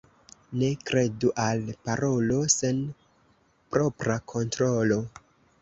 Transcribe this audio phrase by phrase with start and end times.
[0.61, 2.81] Ne kredu al parolo sen
[3.77, 5.03] propra kontrolo.